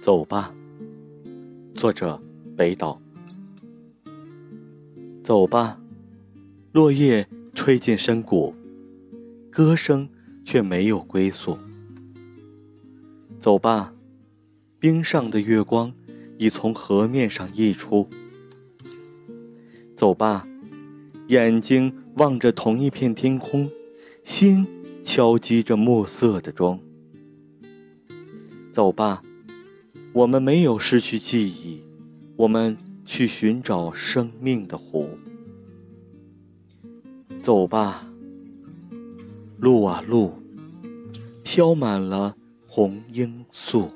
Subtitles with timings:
[0.00, 0.54] 走吧，
[1.74, 2.18] 作者
[2.56, 2.98] 北岛。
[5.22, 5.78] 走吧，
[6.72, 8.54] 落叶吹进深谷，
[9.50, 10.08] 歌声
[10.42, 11.58] 却没有归宿。
[13.38, 13.92] 走吧，
[14.78, 15.92] 冰上的月光
[16.38, 18.08] 已从河面上溢出。
[19.94, 20.48] 走吧，
[21.28, 23.70] 眼睛望着同一片天空，
[24.24, 24.66] 心
[25.04, 26.80] 敲击着暮色的钟。
[28.72, 29.22] 走吧，
[30.12, 31.82] 我们没有失去记忆，
[32.36, 35.08] 我们去寻找生命的湖。
[37.38, 38.04] 走吧，
[39.56, 40.32] 路啊路，
[41.44, 42.34] 飘满了
[42.66, 43.92] 红罂粟。